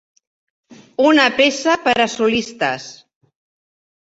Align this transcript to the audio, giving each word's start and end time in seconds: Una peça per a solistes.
Una 1.09 1.27
peça 1.41 1.75
per 1.89 1.93
a 2.07 2.07
solistes. 2.17 2.89